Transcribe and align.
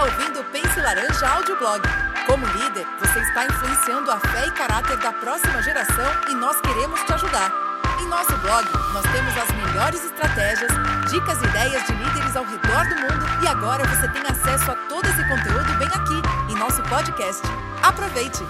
está 0.00 0.04
ouvindo 0.04 0.40
o 0.40 0.44
Pense 0.44 0.80
Laranja 0.80 1.28
Audioblog. 1.28 1.82
Como 2.26 2.46
líder, 2.46 2.86
você 2.98 3.18
está 3.20 3.44
influenciando 3.44 4.10
a 4.10 4.18
fé 4.18 4.46
e 4.46 4.50
caráter 4.52 4.96
da 4.96 5.12
próxima 5.12 5.62
geração 5.62 6.10
e 6.30 6.34
nós 6.34 6.58
queremos 6.60 7.02
te 7.02 7.12
ajudar. 7.12 7.52
Em 8.00 8.06
nosso 8.06 8.34
blog, 8.38 8.66
nós 8.94 9.04
temos 9.12 9.36
as 9.36 9.50
melhores 9.52 10.02
estratégias, 10.02 10.70
dicas 11.10 11.42
e 11.42 11.46
ideias 11.46 11.84
de 11.84 11.92
líderes 11.92 12.34
ao 12.34 12.44
redor 12.44 12.88
do 12.88 12.94
mundo 12.96 13.44
e 13.44 13.46
agora 13.46 13.84
você 13.88 14.08
tem 14.08 14.22
acesso 14.22 14.70
a 14.70 14.74
todo 14.88 15.04
esse 15.04 15.28
conteúdo 15.28 15.78
bem 15.78 15.88
aqui 15.88 16.52
em 16.52 16.56
nosso 16.56 16.82
podcast. 16.84 17.42
Aproveite! 17.82 18.42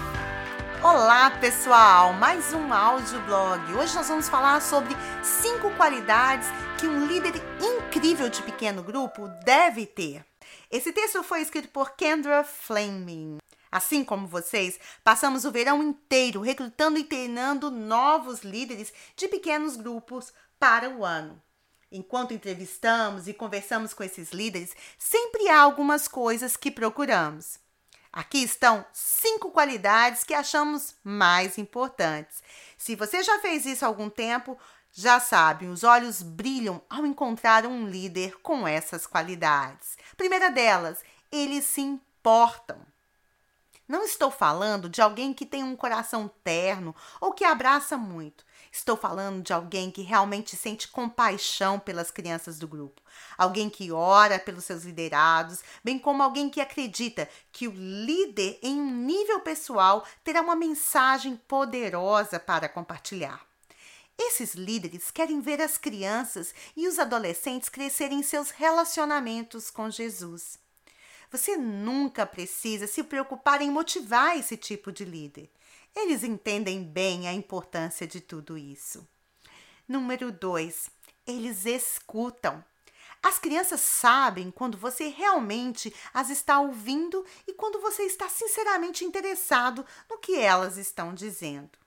Olá, 0.82 1.30
pessoal! 1.40 2.12
Mais 2.12 2.52
um 2.52 2.72
audioblog. 2.72 3.74
Hoje 3.74 3.94
nós 3.96 4.08
vamos 4.08 4.28
falar 4.28 4.62
sobre 4.62 4.96
cinco 5.22 5.70
qualidades 5.70 6.48
que 6.78 6.86
um 6.86 7.06
líder 7.06 7.34
incrível 7.60 8.28
de 8.28 8.40
pequeno 8.42 8.84
grupo 8.84 9.28
deve 9.44 9.84
ter. 9.84 10.29
Esse 10.70 10.92
texto 10.92 11.20
foi 11.24 11.40
escrito 11.40 11.68
por 11.68 11.96
Kendra 11.96 12.44
Fleming. 12.44 13.38
Assim 13.72 14.04
como 14.04 14.28
vocês, 14.28 14.78
passamos 15.02 15.44
o 15.44 15.50
verão 15.50 15.82
inteiro 15.82 16.40
recrutando 16.40 16.96
e 16.96 17.02
treinando 17.02 17.72
novos 17.72 18.42
líderes 18.42 18.92
de 19.16 19.26
pequenos 19.26 19.76
grupos 19.76 20.32
para 20.60 20.88
o 20.88 21.04
ano. 21.04 21.42
Enquanto 21.90 22.32
entrevistamos 22.32 23.26
e 23.26 23.34
conversamos 23.34 23.92
com 23.92 24.04
esses 24.04 24.30
líderes, 24.30 24.76
sempre 24.96 25.48
há 25.48 25.60
algumas 25.60 26.06
coisas 26.06 26.56
que 26.56 26.70
procuramos. 26.70 27.58
Aqui 28.12 28.42
estão 28.42 28.86
cinco 28.92 29.50
qualidades 29.50 30.22
que 30.22 30.34
achamos 30.34 30.94
mais 31.02 31.58
importantes. 31.58 32.44
Se 32.78 32.94
você 32.94 33.24
já 33.24 33.40
fez 33.40 33.66
isso 33.66 33.84
há 33.84 33.88
algum 33.88 34.08
tempo, 34.08 34.56
já 34.92 35.20
sabe, 35.20 35.66
os 35.66 35.84
olhos 35.84 36.20
brilham 36.20 36.82
ao 36.90 37.06
encontrar 37.06 37.64
um 37.64 37.86
líder 37.86 38.40
com 38.40 38.66
essas 38.66 39.06
qualidades. 39.06 39.96
Primeira 40.16 40.50
delas, 40.50 40.98
eles 41.30 41.64
se 41.64 41.80
importam. 41.80 42.78
Não 43.86 44.04
estou 44.04 44.30
falando 44.30 44.88
de 44.88 45.02
alguém 45.02 45.32
que 45.32 45.44
tem 45.44 45.64
um 45.64 45.74
coração 45.74 46.30
terno 46.44 46.94
ou 47.20 47.32
que 47.32 47.44
abraça 47.44 47.96
muito. 47.96 48.44
Estou 48.70 48.96
falando 48.96 49.42
de 49.42 49.52
alguém 49.52 49.90
que 49.90 50.02
realmente 50.02 50.56
sente 50.56 50.86
compaixão 50.86 51.76
pelas 51.76 52.10
crianças 52.10 52.56
do 52.56 52.68
grupo, 52.68 53.02
alguém 53.36 53.68
que 53.68 53.90
ora 53.90 54.38
pelos 54.38 54.64
seus 54.64 54.84
liderados, 54.84 55.60
bem 55.82 55.98
como 55.98 56.22
alguém 56.22 56.48
que 56.48 56.60
acredita 56.60 57.28
que 57.50 57.66
o 57.66 57.72
líder, 57.72 58.60
em 58.62 58.80
um 58.80 58.94
nível 58.94 59.40
pessoal, 59.40 60.04
terá 60.22 60.40
uma 60.40 60.54
mensagem 60.54 61.34
poderosa 61.34 62.38
para 62.38 62.68
compartilhar. 62.68 63.49
Esses 64.22 64.52
líderes 64.54 65.10
querem 65.10 65.40
ver 65.40 65.62
as 65.62 65.78
crianças 65.78 66.54
e 66.76 66.86
os 66.86 66.98
adolescentes 66.98 67.70
crescerem 67.70 68.18
em 68.18 68.22
seus 68.22 68.50
relacionamentos 68.50 69.70
com 69.70 69.88
Jesus. 69.88 70.58
Você 71.30 71.56
nunca 71.56 72.26
precisa 72.26 72.86
se 72.86 73.02
preocupar 73.02 73.62
em 73.62 73.70
motivar 73.70 74.36
esse 74.36 74.58
tipo 74.58 74.92
de 74.92 75.06
líder. 75.06 75.50
Eles 75.96 76.22
entendem 76.22 76.84
bem 76.84 77.28
a 77.28 77.32
importância 77.32 78.06
de 78.06 78.20
tudo 78.20 78.58
isso. 78.58 79.08
Número 79.88 80.30
2. 80.30 80.90
Eles 81.26 81.64
escutam. 81.64 82.62
As 83.22 83.38
crianças 83.38 83.80
sabem 83.80 84.50
quando 84.50 84.76
você 84.76 85.08
realmente 85.08 85.94
as 86.12 86.28
está 86.28 86.60
ouvindo 86.60 87.24
e 87.46 87.54
quando 87.54 87.80
você 87.80 88.02
está 88.02 88.28
sinceramente 88.28 89.02
interessado 89.02 89.84
no 90.10 90.18
que 90.18 90.38
elas 90.38 90.76
estão 90.76 91.14
dizendo. 91.14 91.79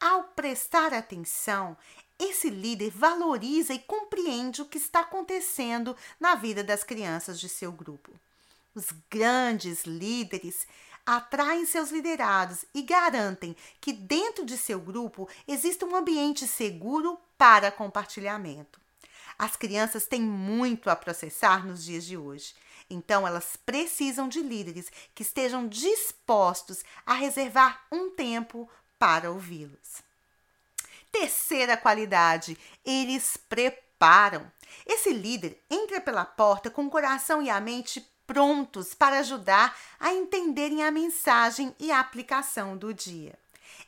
Ao 0.00 0.24
prestar 0.24 0.94
atenção, 0.94 1.76
esse 2.18 2.48
líder 2.48 2.90
valoriza 2.90 3.74
e 3.74 3.78
compreende 3.78 4.62
o 4.62 4.64
que 4.64 4.78
está 4.78 5.00
acontecendo 5.00 5.94
na 6.18 6.34
vida 6.34 6.64
das 6.64 6.82
crianças 6.82 7.38
de 7.38 7.50
seu 7.50 7.70
grupo. 7.70 8.10
Os 8.74 8.86
grandes 9.10 9.84
líderes 9.84 10.66
atraem 11.04 11.66
seus 11.66 11.90
liderados 11.90 12.64
e 12.74 12.80
garantem 12.80 13.54
que 13.78 13.92
dentro 13.92 14.46
de 14.46 14.56
seu 14.56 14.80
grupo 14.80 15.28
exista 15.46 15.84
um 15.84 15.94
ambiente 15.94 16.46
seguro 16.46 17.18
para 17.36 17.70
compartilhamento. 17.70 18.80
As 19.38 19.56
crianças 19.56 20.06
têm 20.06 20.22
muito 20.22 20.88
a 20.88 20.96
processar 20.96 21.66
nos 21.66 21.84
dias 21.84 22.04
de 22.04 22.16
hoje, 22.16 22.54
então 22.88 23.26
elas 23.26 23.56
precisam 23.56 24.28
de 24.28 24.40
líderes 24.40 24.90
que 25.14 25.22
estejam 25.22 25.68
dispostos 25.68 26.84
a 27.04 27.14
reservar 27.14 27.84
um 27.90 28.10
tempo 28.10 28.68
para 29.00 29.30
ouvi-los. 29.30 30.02
Terceira 31.10 31.74
qualidade, 31.74 32.56
eles 32.84 33.38
preparam. 33.48 34.52
Esse 34.86 35.10
líder 35.10 35.58
entra 35.70 36.02
pela 36.02 36.24
porta 36.24 36.70
com 36.70 36.84
o 36.84 36.90
coração 36.90 37.42
e 37.42 37.48
a 37.48 37.58
mente 37.60 38.06
prontos 38.26 38.94
para 38.94 39.18
ajudar 39.20 39.76
a 39.98 40.12
entenderem 40.12 40.84
a 40.84 40.90
mensagem 40.90 41.74
e 41.80 41.90
a 41.90 41.98
aplicação 41.98 42.76
do 42.76 42.92
dia. 42.92 43.36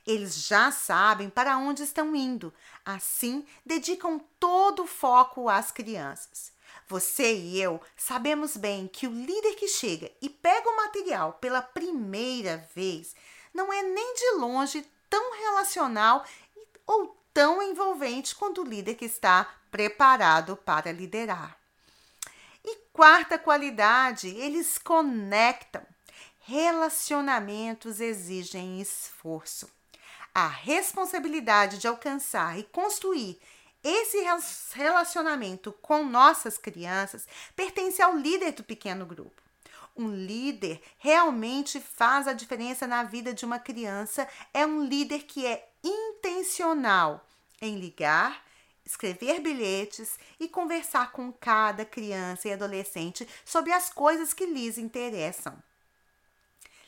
Eles 0.06 0.46
já 0.46 0.72
sabem 0.72 1.28
para 1.28 1.58
onde 1.58 1.82
estão 1.82 2.16
indo, 2.16 2.52
assim 2.84 3.46
dedicam 3.64 4.18
todo 4.40 4.84
o 4.84 4.86
foco 4.86 5.48
às 5.48 5.70
crianças. 5.70 6.50
Você 6.88 7.34
e 7.34 7.60
eu 7.60 7.80
sabemos 7.96 8.56
bem 8.56 8.88
que 8.88 9.06
o 9.06 9.12
líder 9.12 9.54
que 9.54 9.68
chega 9.68 10.10
e 10.20 10.28
pega 10.28 10.68
o 10.68 10.76
material 10.76 11.34
pela 11.34 11.62
primeira 11.62 12.66
vez 12.74 13.14
não 13.54 13.72
é 13.72 13.82
nem 13.82 14.14
de 14.14 14.30
longe 14.38 14.84
tão 15.12 15.36
relacional 15.36 16.24
ou 16.86 17.14
tão 17.34 17.62
envolvente 17.62 18.34
quanto 18.34 18.62
o 18.62 18.64
líder 18.64 18.94
que 18.94 19.04
está 19.04 19.46
preparado 19.70 20.56
para 20.56 20.90
liderar. 20.90 21.58
E 22.64 22.76
quarta 22.94 23.38
qualidade, 23.38 24.28
eles 24.28 24.78
conectam. 24.78 25.82
Relacionamentos 26.40 28.00
exigem 28.00 28.80
esforço. 28.80 29.68
A 30.34 30.48
responsabilidade 30.48 31.76
de 31.76 31.86
alcançar 31.86 32.58
e 32.58 32.62
construir 32.64 33.38
esse 33.84 34.16
relacionamento 34.74 35.72
com 35.72 36.04
nossas 36.04 36.56
crianças 36.56 37.28
pertence 37.54 38.00
ao 38.00 38.16
líder 38.16 38.52
do 38.52 38.64
pequeno 38.64 39.04
grupo. 39.04 39.42
Um 39.96 40.14
líder 40.14 40.80
realmente 40.98 41.80
faz 41.80 42.26
a 42.26 42.32
diferença 42.32 42.86
na 42.86 43.02
vida 43.02 43.34
de 43.34 43.44
uma 43.44 43.58
criança, 43.58 44.26
é 44.52 44.66
um 44.66 44.84
líder 44.84 45.24
que 45.24 45.46
é 45.46 45.68
intencional 45.84 47.26
em 47.60 47.78
ligar 47.78 48.42
escrever 48.84 49.40
bilhetes 49.40 50.18
e 50.38 50.48
conversar 50.48 51.12
com 51.12 51.32
cada 51.32 51.84
criança 51.84 52.48
e 52.48 52.52
adolescente 52.52 53.28
sobre 53.44 53.72
as 53.72 53.88
coisas 53.88 54.32
que 54.32 54.46
lhes 54.46 54.78
interessam. 54.78 55.56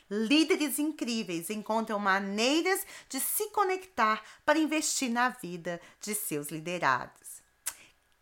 Líderes 0.09 0.77
incríveis 0.77 1.49
encontram 1.49 1.97
maneiras 1.97 2.85
de 3.09 3.19
se 3.19 3.49
conectar 3.49 4.23
para 4.45 4.59
investir 4.59 5.09
na 5.09 5.29
vida 5.29 5.81
de 5.99 6.13
seus 6.13 6.49
liderados. 6.49 7.34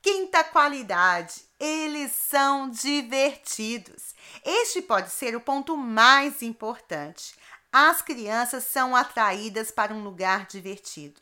Quinta 0.04 0.44
qualidade, 0.44 1.46
eles 1.58 2.12
são 2.12 2.70
divertidos. 2.70 4.14
Este 4.44 4.82
pode 4.82 5.10
ser 5.10 5.34
o 5.34 5.40
ponto 5.40 5.78
mais 5.78 6.42
importante. 6.42 7.34
As 7.72 8.02
crianças 8.02 8.66
são 8.66 8.98
atraídas 8.98 9.72
para 9.72 9.94
um 9.94 10.04
lugar 10.04 10.46
divertido. 10.46 11.22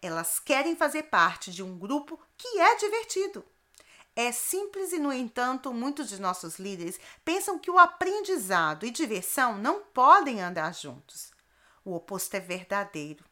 Elas 0.00 0.38
querem 0.38 0.76
fazer 0.76 1.02
parte 1.04 1.50
de 1.50 1.60
um 1.60 1.76
grupo 1.76 2.20
que 2.38 2.60
é 2.60 2.76
divertido. 2.76 3.44
É 4.14 4.30
simples 4.30 4.92
e, 4.92 5.00
no 5.00 5.12
entanto, 5.12 5.74
muitos 5.74 6.08
de 6.08 6.20
nossos 6.20 6.56
líderes 6.56 7.00
pensam 7.24 7.58
que 7.58 7.68
o 7.68 7.80
aprendizado 7.80 8.86
e 8.86 8.92
diversão 8.92 9.58
não 9.58 9.80
podem 9.80 10.40
andar 10.40 10.72
juntos. 10.72 11.32
O 11.84 11.96
oposto 11.96 12.36
é 12.36 12.40
verdadeiro. 12.40 13.24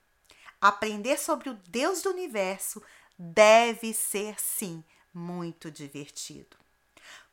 Aprender 0.60 1.20
sobre 1.20 1.50
o 1.50 1.54
Deus 1.68 2.02
do 2.02 2.10
universo 2.10 2.82
deve 3.18 3.92
ser, 3.92 4.38
sim, 4.38 4.84
muito 5.12 5.70
divertido. 5.70 6.56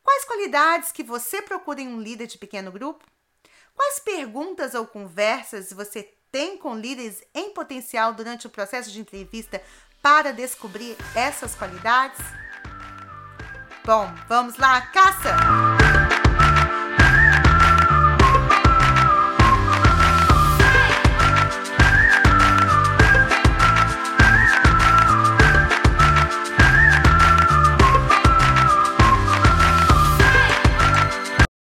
Quais 0.04 0.26
qualidades 0.26 0.92
que 0.92 1.04
você 1.04 1.42
procura 1.42 1.82
em 1.82 1.88
um 1.88 2.00
líder 2.00 2.28
de 2.28 2.38
pequeno 2.38 2.72
grupo? 2.72 3.04
Quais 3.76 4.00
perguntas 4.00 4.74
ou 4.74 4.88
conversas 4.88 5.74
você 5.74 6.14
tem 6.32 6.58
com 6.58 6.76
líderes 6.76 7.24
em 7.34 7.52
potencial 7.52 8.14
durante 8.14 8.48
o 8.48 8.50
processo 8.50 8.92
de 8.92 9.00
entrevista 9.00 9.62
para 10.02 10.32
descobrir 10.32 10.96
essas 11.16 11.56
qualidades? 11.56 12.20
Bom, 13.84 14.08
vamos 14.28 14.58
lá, 14.58 14.82
caça! 14.88 15.65